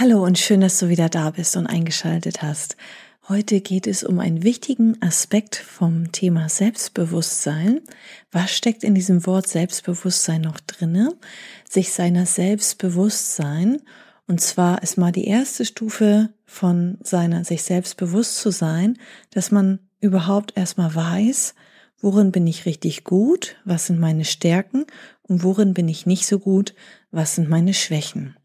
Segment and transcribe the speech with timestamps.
[0.00, 2.78] Hallo und schön, dass du wieder da bist und eingeschaltet hast.
[3.28, 7.82] Heute geht es um einen wichtigen Aspekt vom Thema Selbstbewusstsein.
[8.30, 11.12] Was steckt in diesem Wort Selbstbewusstsein noch drinne?
[11.68, 13.82] Sich seiner Selbstbewusstsein.
[14.26, 18.96] Und zwar ist mal die erste Stufe von seiner sich selbstbewusst zu sein,
[19.28, 21.54] dass man überhaupt erstmal weiß,
[22.00, 24.86] worin bin ich richtig gut, was sind meine Stärken
[25.20, 26.74] und worin bin ich nicht so gut,
[27.10, 28.36] was sind meine Schwächen.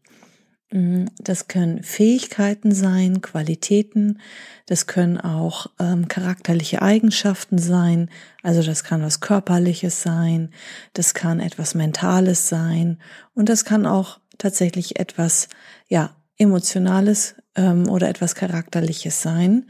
[0.70, 4.20] Mhm, das können Fähigkeiten sein, Qualitäten,
[4.66, 8.10] das können auch ähm, charakterliche Eigenschaften sein,
[8.42, 10.50] also das kann was Körperliches sein,
[10.92, 12.98] das kann etwas Mentales sein.
[13.34, 15.48] Und das kann auch tatsächlich etwas,
[15.88, 19.68] ja, Emotionales ähm, oder etwas Charakterliches sein.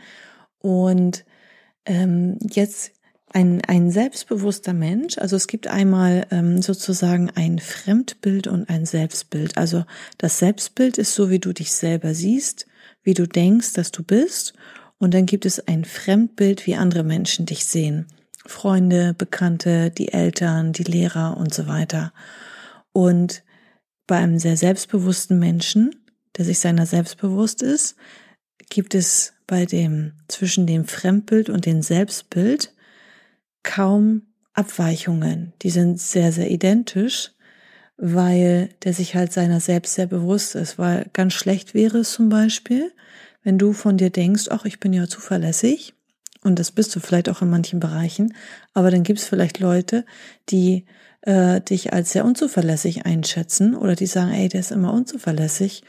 [0.58, 1.24] Und
[1.86, 2.92] ähm, jetzt
[3.32, 9.56] ein, ein selbstbewusster Mensch, also es gibt einmal ähm, sozusagen ein Fremdbild und ein Selbstbild.
[9.56, 9.84] Also
[10.16, 12.66] das Selbstbild ist so, wie du dich selber siehst,
[13.02, 14.54] wie du denkst, dass du bist.
[14.98, 18.06] Und dann gibt es ein Fremdbild, wie andere Menschen dich sehen.
[18.46, 22.12] Freunde, Bekannte, die Eltern, die Lehrer und so weiter.
[22.92, 23.42] Und
[24.06, 25.94] bei einem sehr selbstbewussten Menschen,
[26.36, 27.96] der sich seiner selbstbewusst ist,
[28.70, 32.72] gibt es bei dem zwischen dem Fremdbild und dem Selbstbild
[33.68, 34.22] kaum
[34.54, 35.52] Abweichungen.
[35.62, 37.32] Die sind sehr, sehr identisch,
[37.98, 40.78] weil der sich halt seiner selbst sehr bewusst ist.
[40.78, 42.90] Weil ganz schlecht wäre es zum Beispiel,
[43.44, 45.94] wenn du von dir denkst, ach, ich bin ja zuverlässig.
[46.42, 48.34] Und das bist du vielleicht auch in manchen Bereichen.
[48.72, 50.06] Aber dann gibt es vielleicht Leute,
[50.48, 50.86] die
[51.22, 55.82] äh, dich als sehr unzuverlässig einschätzen oder die sagen, ey, der ist immer unzuverlässig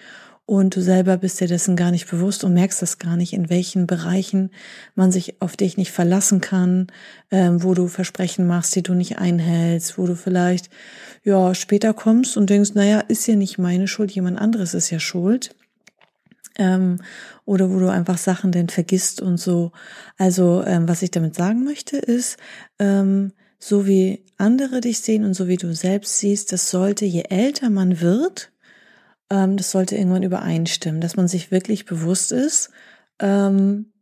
[0.49, 3.51] und du selber bist dir dessen gar nicht bewusst und merkst das gar nicht, in
[3.51, 4.49] welchen Bereichen
[4.95, 6.87] man sich auf dich nicht verlassen kann,
[7.29, 10.71] ähm, wo du Versprechen machst, die du nicht einhältst, wo du vielleicht
[11.23, 14.99] ja später kommst und denkst, naja, ist ja nicht meine Schuld, jemand anderes ist ja
[14.99, 15.55] schuld.
[16.57, 16.99] Ähm,
[17.45, 19.71] oder wo du einfach Sachen denn vergisst und so.
[20.17, 22.37] Also ähm, was ich damit sagen möchte ist,
[22.79, 27.25] ähm, so wie andere dich sehen und so wie du selbst siehst, das sollte, je
[27.29, 28.51] älter man wird,
[29.29, 32.69] ähm, das sollte irgendwann übereinstimmen, dass man sich wirklich bewusst ist,
[33.19, 33.93] ähm,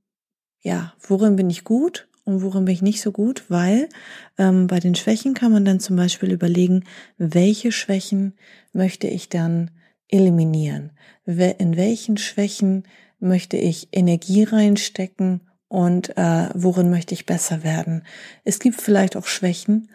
[0.61, 3.89] ja, worin bin ich gut und worin bin ich nicht so gut, weil
[4.37, 6.83] ähm, bei den Schwächen kann man dann zum Beispiel überlegen,
[7.17, 8.33] welche Schwächen
[8.73, 9.71] möchte ich dann
[10.09, 10.91] eliminieren,
[11.25, 12.83] in welchen Schwächen
[13.19, 18.03] möchte ich Energie reinstecken und äh, worin möchte ich besser werden.
[18.43, 19.89] Es gibt vielleicht auch Schwächen,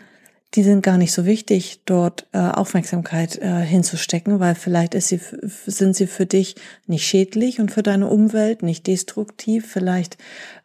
[0.55, 5.21] die sind gar nicht so wichtig, dort äh, Aufmerksamkeit äh, hinzustecken, weil vielleicht ist sie,
[5.67, 9.67] sind sie für dich nicht schädlich und für deine Umwelt nicht destruktiv.
[9.71, 10.19] Vielleicht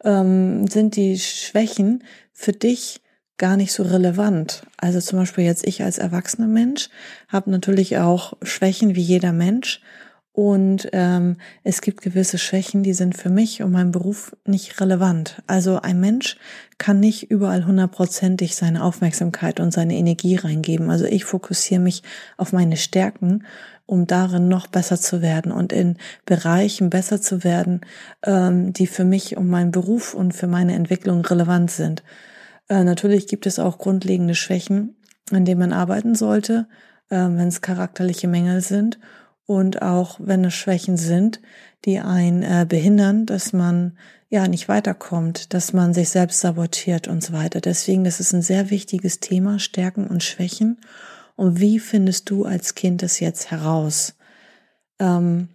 [0.04, 2.04] ähm, sind die Schwächen
[2.34, 3.02] für dich
[3.38, 4.64] gar nicht so relevant.
[4.78, 6.90] Also zum Beispiel jetzt ich als erwachsener Mensch
[7.30, 9.82] habe natürlich auch Schwächen wie jeder Mensch
[10.38, 15.42] und ähm, es gibt gewisse Schwächen, die sind für mich und meinen Beruf nicht relevant.
[15.48, 16.38] Also ein Mensch
[16.78, 20.92] kann nicht überall hundertprozentig seine Aufmerksamkeit und seine Energie reingeben.
[20.92, 22.04] Also ich fokussiere mich
[22.38, 23.46] auf meine Stärken,
[23.88, 27.82] um darin noch besser zu werden und in Bereichen besser zu werden,
[28.24, 32.04] ähm, die für mich und meinen Beruf und für meine Entwicklung relevant sind.
[32.70, 34.98] Äh, natürlich gibt es auch grundlegende Schwächen,
[35.32, 36.68] an denen man arbeiten sollte,
[37.10, 39.00] äh, wenn es charakterliche Mängel sind
[39.48, 41.42] und auch wenn es Schwächen sind,
[41.86, 43.98] die einen äh, behindern, dass man
[44.30, 47.62] ja nicht weiterkommt, dass man sich selbst sabotiert und so weiter.
[47.62, 50.78] Deswegen, das ist ein sehr wichtiges Thema, Stärken und Schwächen.
[51.36, 54.16] Und wie findest du als Kind das jetzt heraus?
[55.00, 55.48] Ähm,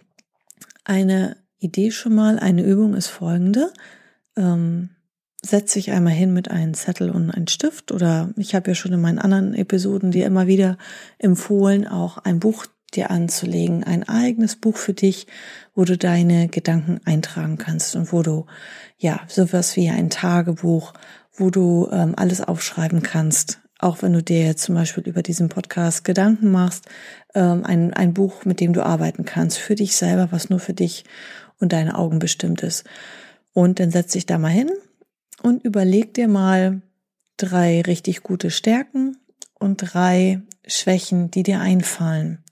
[0.84, 3.72] eine Idee schon mal, eine Übung ist folgende.
[4.36, 4.88] Ähm,
[5.44, 8.92] setz dich einmal hin mit einem Zettel und einem Stift oder ich habe ja schon
[8.92, 10.78] in meinen anderen Episoden dir immer wieder
[11.18, 15.26] empfohlen, auch ein Buch dir anzulegen, ein eigenes Buch für dich,
[15.74, 18.46] wo du deine Gedanken eintragen kannst und wo du
[18.98, 20.92] ja sowas wie ein Tagebuch,
[21.32, 23.60] wo du ähm, alles aufschreiben kannst.
[23.78, 26.86] Auch wenn du dir zum Beispiel über diesen Podcast Gedanken machst,
[27.34, 30.74] ähm, ein, ein Buch, mit dem du arbeiten kannst, für dich selber, was nur für
[30.74, 31.04] dich
[31.58, 32.84] und deine Augen bestimmt ist.
[33.52, 34.70] Und dann setz dich da mal hin
[35.42, 36.82] und überleg dir mal
[37.36, 39.16] drei richtig gute Stärken
[39.58, 42.42] und drei Schwächen, die dir einfallen.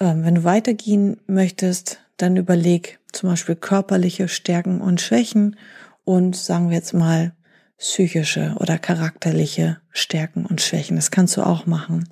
[0.00, 5.56] Ähm, wenn du weitergehen möchtest, dann überleg zum Beispiel körperliche Stärken und Schwächen
[6.04, 7.32] und sagen wir jetzt mal
[7.78, 10.96] psychische oder charakterliche Stärken und Schwächen.
[10.96, 12.08] Das kannst du auch machen.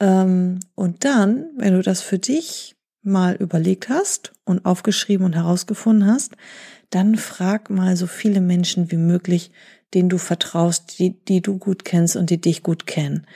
[0.00, 6.08] Ähm, und dann, wenn du das für dich mal überlegt hast und aufgeschrieben und herausgefunden
[6.08, 6.36] hast,
[6.90, 9.50] dann frag mal so viele Menschen wie möglich,
[9.94, 13.26] denen du vertraust, die, die du gut kennst und die dich gut kennen.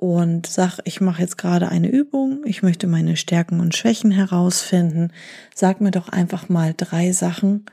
[0.00, 5.10] Und sag, ich mache jetzt gerade eine Übung, ich möchte meine Stärken und Schwächen herausfinden.
[5.52, 7.66] Sag mir doch einfach mal drei Sachen,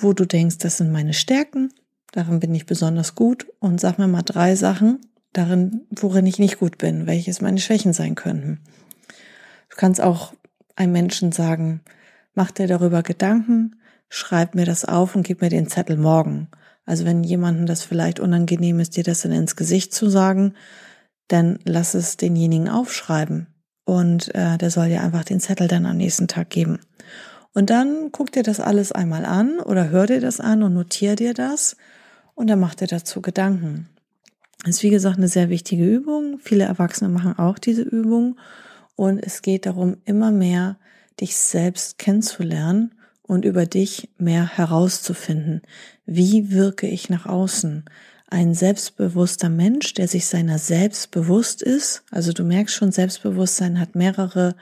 [0.00, 1.72] wo du denkst, das sind meine Stärken,
[2.10, 3.46] darin bin ich besonders gut.
[3.60, 4.98] Und sag mir mal drei Sachen,
[5.32, 8.58] darin, worin ich nicht gut bin, welches meine Schwächen sein könnten.
[9.70, 10.34] Du kannst auch
[10.74, 11.82] einem Menschen sagen,
[12.34, 13.76] mach dir darüber Gedanken,
[14.08, 16.48] schreib mir das auf und gib mir den Zettel morgen.
[16.84, 20.54] Also wenn jemandem das vielleicht unangenehm ist, dir das dann ins Gesicht zu sagen,
[21.32, 23.46] dann lass es denjenigen aufschreiben
[23.84, 26.78] und äh, der soll dir einfach den Zettel dann am nächsten Tag geben.
[27.54, 31.16] Und dann guck dir das alles einmal an oder hör dir das an und notier
[31.16, 31.76] dir das
[32.34, 33.88] und dann mach dir dazu Gedanken.
[34.60, 36.38] Das ist wie gesagt eine sehr wichtige Übung.
[36.38, 38.38] Viele Erwachsene machen auch diese Übung
[38.94, 40.78] und es geht darum, immer mehr
[41.20, 45.62] dich selbst kennenzulernen und über dich mehr herauszufinden.
[46.06, 47.84] Wie wirke ich nach außen?
[48.32, 52.02] Ein selbstbewusster Mensch, der sich seiner selbst bewusst ist.
[52.10, 54.56] Also du merkst schon, Selbstbewusstsein hat mehrere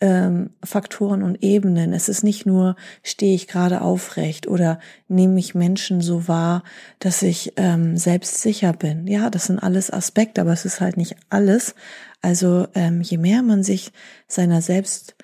[0.00, 1.92] ähm, Faktoren und Ebenen.
[1.92, 2.74] Es ist nicht nur,
[3.04, 6.64] stehe ich gerade aufrecht oder nehme ich Menschen so wahr,
[6.98, 9.06] dass ich ähm, selbstsicher bin.
[9.06, 11.76] Ja, das sind alles Aspekte, aber es ist halt nicht alles.
[12.22, 13.92] Also ähm, je mehr man sich
[14.26, 15.14] seiner selbst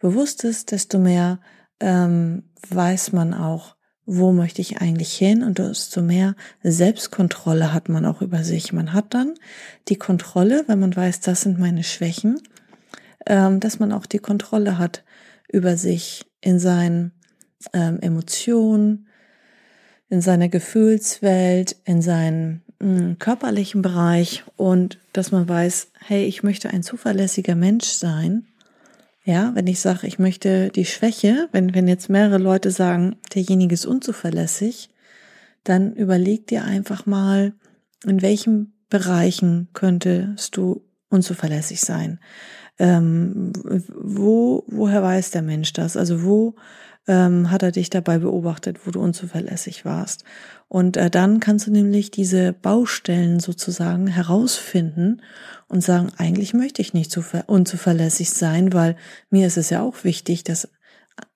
[0.00, 1.38] bewusst ist, desto mehr
[1.78, 3.77] ähm, weiß man auch,
[4.10, 8.72] wo möchte ich eigentlich hin und desto mehr Selbstkontrolle hat man auch über sich.
[8.72, 9.34] Man hat dann
[9.88, 12.40] die Kontrolle, wenn man weiß, das sind meine Schwächen,
[13.26, 15.04] ähm, dass man auch die Kontrolle hat
[15.52, 17.12] über sich in seinen
[17.74, 19.08] ähm, Emotionen,
[20.08, 26.42] in seiner Gefühlswelt, in seinen mh, mm, körperlichen Bereich und dass man weiß, hey, ich
[26.42, 28.46] möchte ein zuverlässiger Mensch sein
[29.28, 33.74] ja, wenn ich sage, ich möchte die Schwäche, wenn, wenn jetzt mehrere Leute sagen, derjenige
[33.74, 34.88] ist unzuverlässig,
[35.64, 37.52] dann überleg dir einfach mal,
[38.06, 42.20] in welchen Bereichen könntest du unzuverlässig sein.
[42.78, 43.52] Ähm,
[43.94, 45.98] wo, woher weiß der Mensch das?
[45.98, 46.54] Also wo
[47.08, 50.24] ähm, hat er dich dabei beobachtet, wo du unzuverlässig warst?
[50.68, 55.22] Und äh, dann kannst du nämlich diese Baustellen sozusagen herausfinden
[55.66, 57.16] und sagen, eigentlich möchte ich nicht
[57.46, 58.96] unzuverlässig sein, weil
[59.30, 60.68] mir ist es ja auch wichtig, dass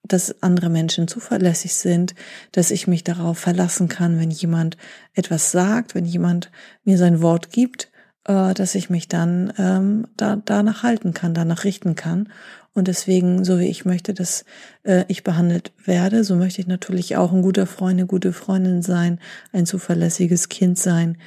[0.04, 2.14] dass andere Menschen zuverlässig sind,
[2.50, 4.76] dass ich mich darauf verlassen kann, wenn jemand
[5.14, 6.50] etwas sagt, wenn jemand
[6.84, 7.91] mir sein Wort gibt,
[8.24, 12.28] äh, dass ich mich dann ähm, da, danach halten kann, danach richten kann.
[12.74, 14.44] Und deswegen, so wie ich möchte, dass
[14.84, 18.82] äh, ich behandelt werde, so möchte ich natürlich auch ein guter Freund, eine gute Freundin
[18.82, 19.20] sein,
[19.52, 21.18] ein zuverlässiges Kind sein.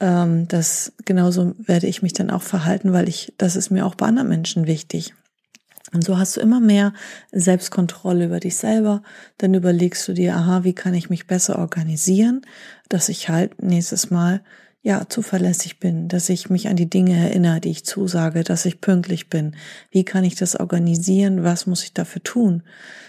[0.00, 3.96] Ähm, das genauso werde ich mich dann auch verhalten, weil ich, das ist mir auch
[3.96, 5.14] bei anderen Menschen wichtig.
[5.92, 6.92] Und so hast du immer mehr
[7.30, 9.02] Selbstkontrolle über dich selber.
[9.38, 12.42] Dann überlegst du dir, aha, wie kann ich mich besser organisieren,
[12.88, 14.42] dass ich halt nächstes Mal
[14.86, 18.82] ja, zuverlässig bin, dass ich mich an die Dinge erinnere, die ich zusage, dass ich
[18.82, 19.56] pünktlich bin.
[19.90, 21.42] Wie kann ich das organisieren?
[21.42, 22.62] Was muss ich dafür tun?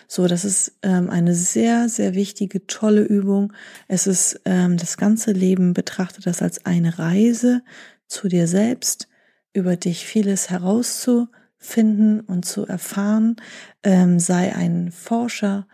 [0.07, 3.52] So, das ist ähm, eine sehr, sehr wichtige, tolle Übung.
[3.90, 7.61] Es ist ähm, das ganze Leben betrachtet das als eine Reise
[8.07, 9.09] zu dir selbst,
[9.52, 13.35] über dich vieles herauszufinden und zu erfahren.
[13.83, 15.68] Ähm, sei ein Forscher,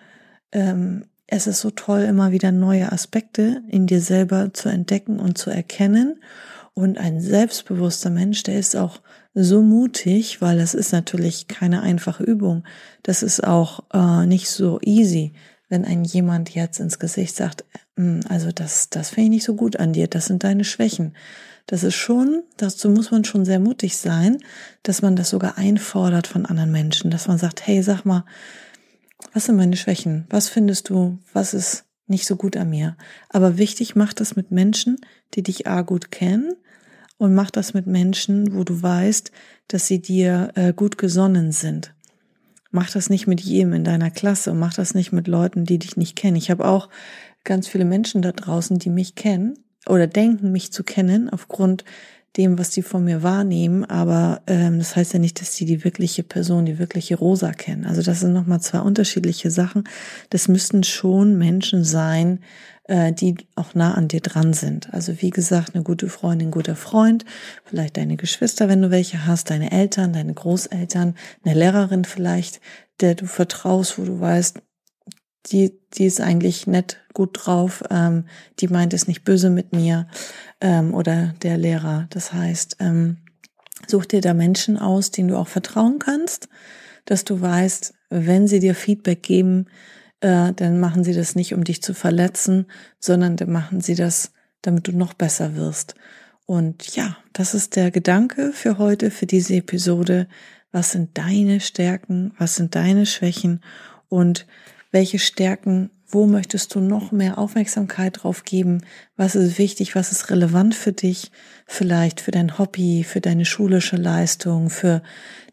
[0.52, 5.38] ähm, es ist so toll, immer wieder neue Aspekte in dir selber zu entdecken und
[5.38, 6.22] zu erkennen.
[6.74, 9.00] Und ein selbstbewusster Mensch, der ist auch
[9.34, 12.66] so mutig, weil das ist natürlich keine einfache Übung.
[13.02, 15.32] Das ist auch äh, nicht so easy,
[15.70, 17.64] wenn ein jemand jetzt ins Gesicht sagt,
[17.96, 21.16] hm, also das, das finde ich nicht so gut an dir, das sind deine Schwächen.
[21.66, 24.40] Das ist schon, dazu muss man schon sehr mutig sein,
[24.84, 28.26] dass man das sogar einfordert von anderen Menschen, dass man sagt, hey, sag mal,
[29.34, 30.26] was sind meine Schwächen?
[30.30, 31.20] Was findest du?
[31.34, 32.98] Was ist nicht so gut an mir?
[33.30, 34.98] Aber wichtig, mach das mit Menschen,
[35.34, 36.54] die dich A gut kennen
[37.18, 39.32] und mach das mit Menschen, wo du weißt,
[39.68, 41.94] dass sie dir äh, gut gesonnen sind.
[42.72, 45.80] Mach das nicht mit jedem in deiner Klasse und mach das nicht mit Leuten, die
[45.80, 46.38] dich nicht kennen.
[46.38, 46.90] Ich habe auch
[47.44, 51.84] ganz viele Menschen da draußen, die mich kennen oder denken, mich zu kennen aufgrund
[52.38, 55.84] dem, was die von mir wahrnehmen, aber ähm, das heißt ja nicht, dass sie die
[55.84, 57.86] wirkliche Person, die wirkliche Rosa kennen.
[57.86, 59.84] Also das sind nochmal zwei unterschiedliche Sachen.
[60.30, 62.40] Das müssten schon Menschen sein,
[62.86, 64.94] äh, die auch nah an dir dran sind.
[64.94, 67.26] Also wie gesagt, eine gute Freundin, guter Freund,
[67.66, 72.62] vielleicht deine Geschwister, wenn du welche hast, deine Eltern, deine Großeltern, eine Lehrerin vielleicht,
[73.02, 74.62] der du vertraust, wo du weißt,
[75.48, 78.26] die, die ist eigentlich nett gut drauf, ähm,
[78.60, 80.08] die meint es nicht böse mit mir
[80.62, 82.08] ähm, oder der Lehrer.
[82.10, 83.18] Das heißt, ähm,
[83.88, 86.48] such dir da Menschen aus, denen du auch vertrauen kannst,
[87.06, 89.68] dass du weißt, wenn sie dir Feedback geben,
[90.20, 92.68] äh, dann machen sie das nicht, um dich zu verletzen,
[93.00, 94.32] sondern dann machen sie das,
[94.62, 95.96] damit du noch besser wirst.
[96.46, 100.28] Und ja, das ist der Gedanke für heute, für diese Episode.
[100.72, 102.34] Was sind deine Stärken?
[102.38, 103.62] Was sind deine Schwächen?
[104.10, 104.46] Und
[104.92, 108.84] welche Stärken, wo möchtest du noch mehr Aufmerksamkeit drauf geben?
[109.16, 109.96] Was ist wichtig?
[109.96, 111.32] Was ist relevant für dich?
[111.66, 115.02] Vielleicht für dein Hobby, für deine schulische Leistung, für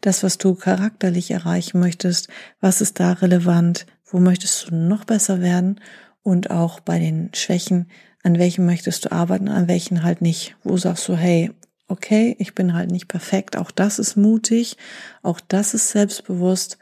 [0.01, 2.27] das, was du charakterlich erreichen möchtest?
[2.59, 3.85] Was ist da relevant?
[4.05, 5.79] Wo möchtest du noch besser werden?
[6.23, 7.89] Und auch bei den Schwächen,
[8.23, 10.57] an welchen möchtest du arbeiten, an welchen halt nicht?
[10.63, 11.51] Wo sagst du, hey,
[11.87, 13.57] okay, ich bin halt nicht perfekt.
[13.57, 14.75] Auch das ist mutig.
[15.23, 16.77] Auch das ist selbstbewusst.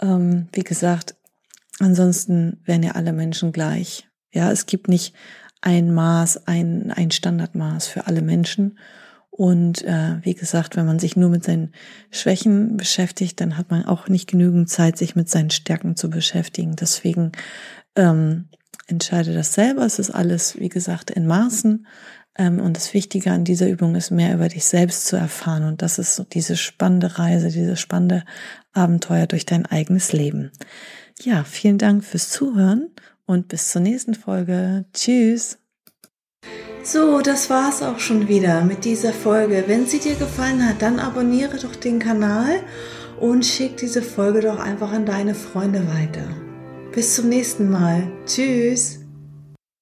[0.00, 1.14] Ähm, wie gesagt,
[1.80, 4.06] Ansonsten wären ja alle Menschen gleich.
[4.32, 5.14] Ja, es gibt nicht
[5.62, 8.78] ein Maß, ein, ein Standardmaß für alle Menschen.
[9.30, 11.72] Und äh, wie gesagt, wenn man sich nur mit seinen
[12.10, 16.76] Schwächen beschäftigt, dann hat man auch nicht genügend Zeit, sich mit seinen Stärken zu beschäftigen.
[16.76, 17.32] Deswegen
[17.96, 18.48] ähm,
[18.86, 19.86] entscheide das selber.
[19.86, 21.86] Es ist alles, wie gesagt, in Maßen.
[22.36, 25.64] Ähm, und das Wichtige an dieser Übung ist, mehr über dich selbst zu erfahren.
[25.64, 28.24] Und das ist so diese spannende Reise, dieses spannende
[28.74, 30.50] Abenteuer durch dein eigenes Leben.
[31.22, 32.90] Ja, vielen Dank fürs Zuhören
[33.26, 34.86] und bis zur nächsten Folge.
[34.94, 35.58] Tschüss.
[36.82, 39.64] So, das war's auch schon wieder mit dieser Folge.
[39.66, 42.60] Wenn sie dir gefallen hat, dann abonniere doch den Kanal
[43.20, 46.26] und schick diese Folge doch einfach an deine Freunde weiter.
[46.92, 48.10] Bis zum nächsten Mal.
[48.24, 48.99] Tschüss.